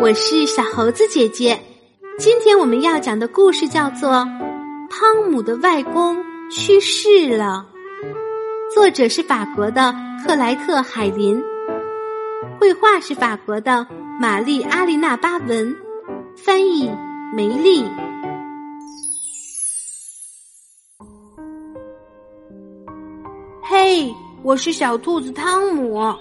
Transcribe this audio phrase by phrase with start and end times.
[0.00, 1.60] 我是小猴子姐姐。
[2.18, 4.10] 今天我们要讲的故事叫做
[4.88, 6.16] 《汤姆的外公
[6.50, 7.66] 去世了》，
[8.74, 9.94] 作者是法国的
[10.24, 11.38] 克莱特·海林，
[12.58, 13.86] 绘画是法国的
[14.18, 15.76] 玛丽·阿丽娜·巴文，
[16.34, 16.90] 翻译
[17.36, 17.84] 梅丽。
[23.62, 24.10] 嘿，
[24.42, 26.14] 我是小兔子汤姆。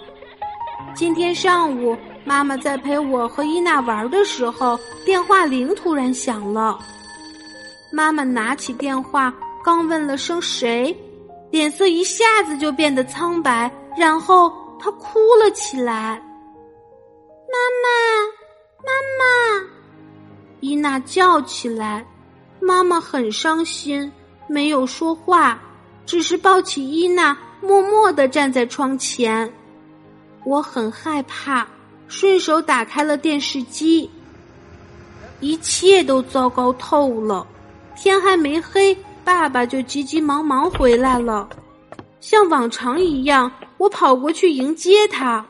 [0.96, 1.96] 今天上午，
[2.29, 6.78] 妈妈在陪我和伊娜玩的时候，电话铃突然响了。
[7.92, 9.33] 妈妈拿起电话，
[9.64, 10.96] 刚问了声“谁”，
[11.50, 16.21] 脸色一下子就变得苍白，然后她哭了起来。
[17.50, 17.89] 妈妈，
[18.86, 19.68] 妈妈！
[20.59, 22.06] 伊娜叫起来。
[22.59, 24.11] 妈妈很伤心，
[24.48, 25.59] 没有说话，
[26.06, 29.51] 只是抱起伊娜，默默的站在窗前。
[30.46, 31.68] 我很害怕，
[32.09, 34.10] 顺手打开了电视机。
[35.40, 37.48] 一切都糟糕透了，
[37.96, 38.94] 天还没黑，
[39.24, 41.48] 爸爸就急急忙忙回来了。
[42.20, 45.46] 像往常一样，我跑过去迎接他。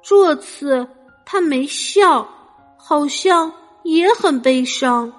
[0.00, 0.86] 这次
[1.26, 2.28] 他没笑，
[2.76, 3.52] 好像
[3.82, 5.12] 也很悲伤。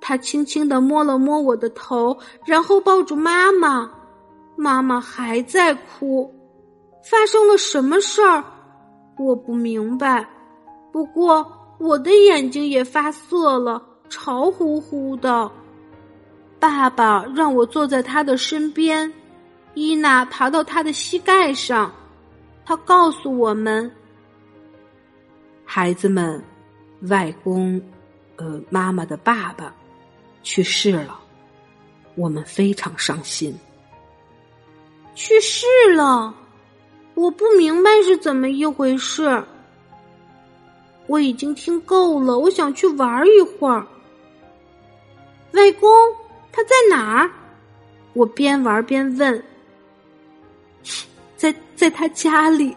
[0.00, 3.90] 他轻轻的摸了摸我的头，然后抱住妈妈。
[4.54, 6.32] 妈妈还在哭。
[7.02, 8.44] 发生了什么事儿？
[9.22, 10.26] 我不明白。
[10.92, 11.46] 不过
[11.78, 15.50] 我的眼睛也发涩了，潮乎乎的。
[16.60, 19.12] 爸爸让我坐在他的身边，
[19.74, 21.92] 伊娜爬到他的膝盖上。
[22.64, 23.90] 他告诉我们
[25.64, 26.40] ：“孩子们，
[27.08, 27.82] 外公，
[28.36, 29.74] 呃，妈妈的爸爸
[30.42, 31.18] 去世了，
[32.14, 33.52] 我们非常伤心。
[35.14, 36.34] 去世了。”
[37.14, 39.42] 我不明白是怎么一回事。
[41.06, 43.86] 我已经听够了，我想去玩一会儿。
[45.52, 45.90] 外公
[46.50, 47.30] 他在哪儿？
[48.14, 49.44] 我边玩边问。
[51.36, 52.76] 在在他家里。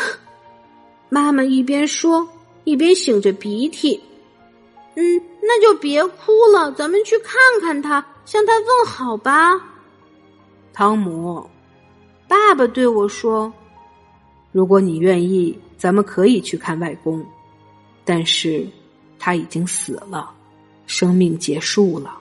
[1.08, 2.28] 妈妈一边说
[2.64, 4.02] 一边擤着鼻涕。
[4.96, 9.60] 嗯，那就别哭了，咱们去看看他，向他问好吧。
[10.72, 11.48] 汤姆。
[12.26, 13.52] 爸爸对我说
[14.52, 17.24] ：“如果你愿意，咱们可以去看外公，
[18.04, 18.66] 但是
[19.18, 20.32] 他已经死了，
[20.86, 22.18] 生命结束了。”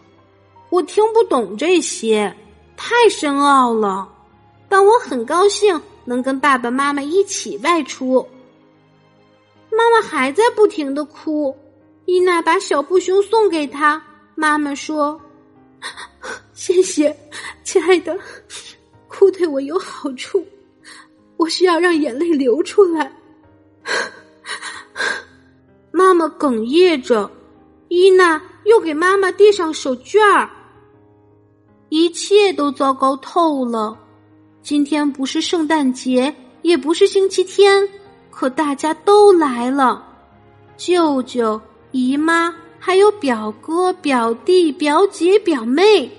[0.70, 2.36] 我听不懂这些，
[2.76, 4.10] 太深奥了。
[4.68, 8.28] 但我很高兴能跟爸爸妈妈一起外出。
[9.70, 11.56] 妈妈还在不停的哭，
[12.06, 14.04] 伊娜把小布熊送给她。
[14.36, 15.20] 妈妈说
[16.54, 17.16] ：“谢谢，
[17.64, 18.18] 亲爱的。”
[19.24, 20.46] 哭对我有好处，
[21.38, 23.10] 我需要让眼泪流出来。
[25.94, 27.32] 妈妈哽咽着，
[27.88, 30.50] 伊娜又给妈妈递上手绢儿。
[31.88, 33.98] 一切都糟糕透了。
[34.62, 37.88] 今天不是圣诞节，也不是星期天，
[38.30, 40.06] 可大家都来了：
[40.76, 41.62] 舅舅、
[41.92, 46.12] 姨妈，还有表哥、表弟、表姐、表妹。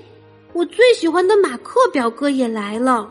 [0.54, 3.10] 我最喜欢的马克表哥也来了。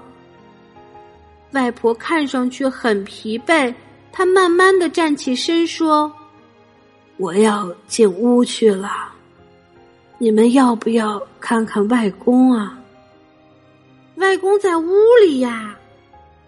[1.52, 3.72] 外婆看上去很疲惫，
[4.12, 6.12] 她慢慢的站起身说
[7.18, 9.14] ：“我要进屋去了，
[10.18, 12.80] 你们要不要看看外公啊？”
[14.16, 14.90] 外公在屋
[15.22, 15.78] 里呀，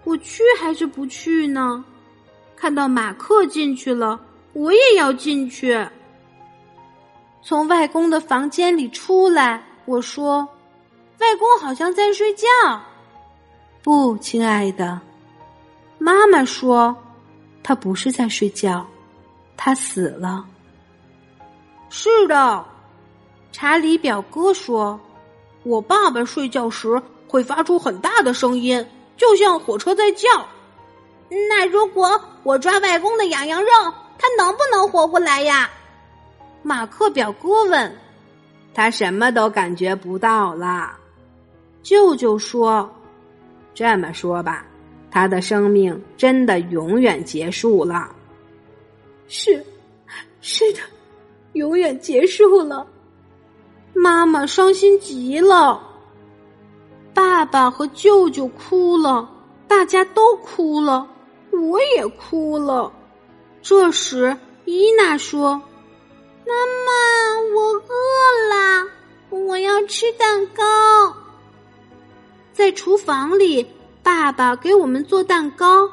[0.06, 1.83] 我去还是不去呢？
[2.56, 4.17] 看到马克进去了，
[4.53, 5.85] 我也要进去。
[7.44, 10.47] 从外公的房间里出来，我说。
[11.20, 12.48] 外公好像在睡觉。
[13.84, 15.00] 不，亲爱的，
[15.98, 16.96] 妈妈说，
[17.64, 18.86] 他不是在睡觉，
[19.56, 20.46] 他死了。
[21.90, 22.66] 是的，
[23.52, 25.00] 查理表哥说，
[25.64, 30.28] 我爸爸睡觉时会发出很大的声音，就像火车在叫。
[31.50, 33.69] 那如果我抓外公的痒痒肉，
[34.18, 35.69] 他能不能活过来呀？
[36.62, 37.98] 马克表哥问。
[38.74, 40.98] 他什么都感觉不到了。
[41.86, 42.90] 舅舅说
[43.76, 44.66] ：“这么说吧，
[45.12, 48.10] 他的生命真的永远结束了。
[49.28, 49.64] 是，
[50.42, 50.80] 是的，
[51.54, 52.88] 永远结束了。
[53.94, 55.80] 妈妈伤心极了，
[57.14, 59.30] 爸爸和舅舅哭了，
[59.68, 61.08] 大家都哭了，
[61.52, 62.92] 我也哭了。
[63.62, 64.36] 这时，
[64.66, 65.52] 伊娜说
[66.48, 66.54] ：‘妈
[66.84, 66.92] 妈，
[67.54, 67.86] 我饿
[68.50, 68.90] 了，
[69.30, 70.64] 我要吃蛋糕。’”
[72.56, 73.68] 在厨房里，
[74.02, 75.90] 爸爸给我们做蛋糕。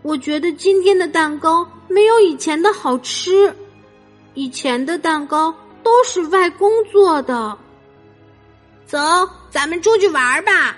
[0.00, 3.54] 我觉得今天的蛋糕没有以前的好吃。
[4.32, 7.54] 以前的蛋糕都是外公做的。
[8.86, 8.98] 走，
[9.50, 10.74] 咱们出去玩吧。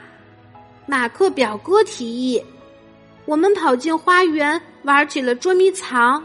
[0.87, 2.45] 马克表哥提议。
[3.27, 6.21] 我们跑进花园，玩起了捉迷藏。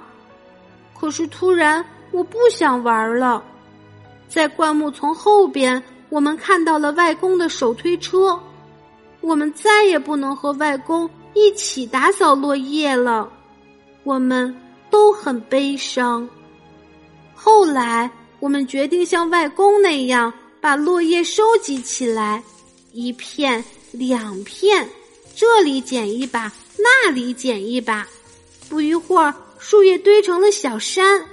[1.00, 3.44] 可是突然，我不想玩了。
[4.27, 8.39] 在灌木丛后边，我们看到了外公的手推车。
[9.21, 13.31] 我们再也不能和外公一起打扫落叶了。
[14.03, 14.53] 我们
[14.89, 16.27] 都很悲伤。
[17.33, 18.09] 后来，
[18.39, 22.44] 我们决定像外公那样把落叶收集起来，
[22.91, 24.88] 一片、两片，
[25.35, 26.51] 这里捡一把。
[26.77, 28.07] 那里捡一把，
[28.67, 31.24] 不一会儿，树叶堆成了小山，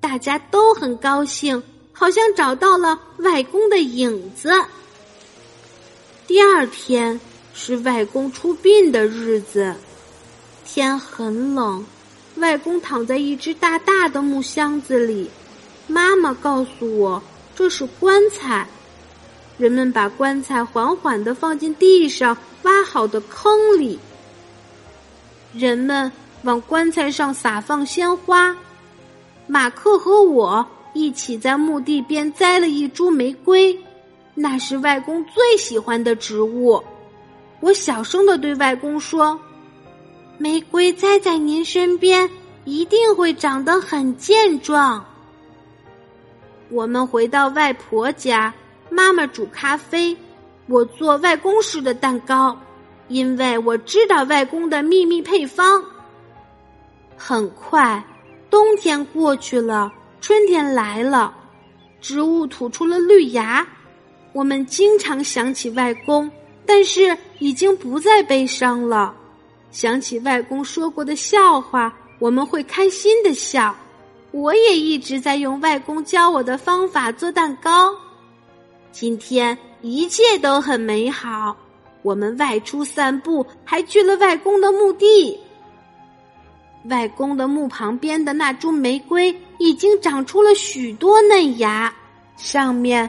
[0.00, 1.62] 大家都很高兴，
[1.92, 4.50] 好像找到了外公的影子。
[6.32, 7.20] 第二天
[7.52, 9.76] 是外公出殡的日子，
[10.64, 11.84] 天很冷，
[12.36, 15.28] 外公躺在一只大大的木箱子里。
[15.86, 17.22] 妈妈告诉我，
[17.54, 18.66] 这是棺材。
[19.58, 23.98] 人们把棺材缓缓的放进地上挖好的坑里。
[25.52, 26.10] 人们
[26.44, 28.56] 往棺材上撒放鲜花，
[29.46, 33.78] 马克和我一起在墓地边栽了一株玫瑰，
[34.34, 36.82] 那是外公最喜欢的植物。
[37.60, 39.38] 我小声的对外公说
[40.38, 42.28] ：“玫瑰栽在您身边，
[42.64, 45.04] 一定会长得很健壮。”
[46.70, 48.52] 我们回到外婆家，
[48.90, 50.16] 妈妈煮咖啡，
[50.66, 52.56] 我做外公式的蛋糕。
[53.08, 55.84] 因为我知道外公的秘密配方。
[57.14, 58.02] 很快，
[58.48, 61.34] 冬天过去了，春天来了，
[62.00, 63.66] 植物吐出了绿芽。
[64.32, 66.30] 我们经常想起外公，
[66.64, 69.14] 但是已经不再悲伤了。
[69.70, 73.74] 想起外公说过的笑话，我们会开心的笑。
[74.30, 77.94] 我也一直在用外公教我的方法做蛋糕。
[78.90, 81.54] 今天一切都很美好。
[82.00, 85.38] 我们外出散步，还去了外公的墓地。
[86.86, 91.94] 外公的墓旁边的那株玫瑰已经长出了许多嫩芽，
[92.36, 93.08] 上面